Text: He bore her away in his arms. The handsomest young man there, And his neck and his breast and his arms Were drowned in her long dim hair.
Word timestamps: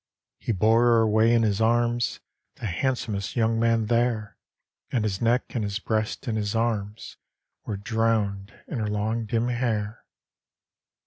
He 0.39 0.51
bore 0.51 0.81
her 0.81 1.01
away 1.01 1.31
in 1.31 1.43
his 1.43 1.61
arms. 1.61 2.21
The 2.55 2.65
handsomest 2.65 3.35
young 3.35 3.59
man 3.59 3.85
there, 3.85 4.35
And 4.91 5.03
his 5.03 5.21
neck 5.21 5.53
and 5.53 5.63
his 5.63 5.77
breast 5.77 6.25
and 6.25 6.39
his 6.39 6.55
arms 6.55 7.17
Were 7.65 7.77
drowned 7.77 8.51
in 8.67 8.79
her 8.79 8.87
long 8.87 9.27
dim 9.27 9.49
hair. 9.49 10.03